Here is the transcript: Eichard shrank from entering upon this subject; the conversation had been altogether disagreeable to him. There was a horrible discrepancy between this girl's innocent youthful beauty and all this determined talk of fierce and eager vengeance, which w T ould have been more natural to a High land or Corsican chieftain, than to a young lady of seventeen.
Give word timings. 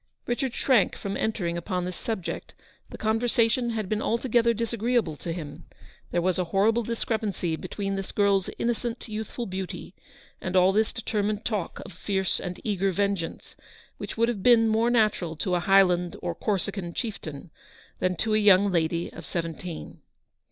Eichard 0.27 0.55
shrank 0.55 0.95
from 0.95 1.15
entering 1.15 1.59
upon 1.59 1.85
this 1.85 1.95
subject; 1.95 2.55
the 2.89 2.97
conversation 2.97 3.69
had 3.69 3.87
been 3.87 4.01
altogether 4.01 4.51
disagreeable 4.51 5.15
to 5.15 5.31
him. 5.31 5.65
There 6.09 6.23
was 6.23 6.39
a 6.39 6.45
horrible 6.45 6.81
discrepancy 6.81 7.55
between 7.55 7.93
this 7.93 8.11
girl's 8.11 8.49
innocent 8.57 9.07
youthful 9.07 9.45
beauty 9.45 9.93
and 10.41 10.55
all 10.55 10.71
this 10.73 10.91
determined 10.91 11.45
talk 11.45 11.81
of 11.85 11.93
fierce 11.93 12.39
and 12.39 12.59
eager 12.63 12.91
vengeance, 12.91 13.55
which 13.99 14.13
w 14.15 14.25
T 14.25 14.29
ould 14.29 14.29
have 14.37 14.41
been 14.41 14.67
more 14.67 14.89
natural 14.89 15.35
to 15.35 15.53
a 15.53 15.59
High 15.59 15.83
land 15.83 16.15
or 16.23 16.33
Corsican 16.33 16.95
chieftain, 16.95 17.51
than 17.99 18.15
to 18.15 18.33
a 18.33 18.39
young 18.39 18.71
lady 18.71 19.13
of 19.13 19.23
seventeen. 19.23 20.01